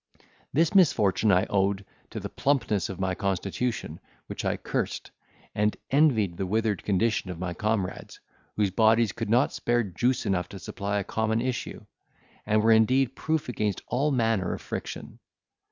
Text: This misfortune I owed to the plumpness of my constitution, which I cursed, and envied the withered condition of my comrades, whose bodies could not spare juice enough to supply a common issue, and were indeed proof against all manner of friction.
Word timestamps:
This 0.51 0.73
misfortune 0.73 1.31
I 1.31 1.45
owed 1.45 1.85
to 2.09 2.19
the 2.19 2.27
plumpness 2.27 2.89
of 2.89 2.99
my 2.99 3.13
constitution, 3.13 3.99
which 4.25 4.43
I 4.43 4.57
cursed, 4.57 5.11
and 5.53 5.77
envied 5.91 6.37
the 6.37 6.47
withered 6.47 6.83
condition 6.83 7.29
of 7.29 7.37
my 7.37 7.53
comrades, 7.53 8.19
whose 8.55 8.71
bodies 8.71 9.11
could 9.11 9.29
not 9.29 9.53
spare 9.53 9.83
juice 9.83 10.25
enough 10.25 10.49
to 10.49 10.57
supply 10.59 10.97
a 10.97 11.03
common 11.03 11.39
issue, 11.39 11.85
and 12.47 12.63
were 12.63 12.71
indeed 12.71 13.15
proof 13.15 13.47
against 13.47 13.83
all 13.89 14.09
manner 14.09 14.53
of 14.55 14.61
friction. 14.63 15.19